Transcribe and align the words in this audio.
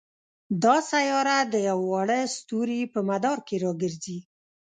دا 0.63 0.75
سیاره 0.91 1.37
د 1.53 1.55
یوه 1.69 1.85
واړه 1.91 2.19
ستوري 2.35 2.81
په 2.93 2.99
مدار 3.09 3.37
کې 3.47 3.55
را 3.63 3.71
ګرځي. 3.81 4.19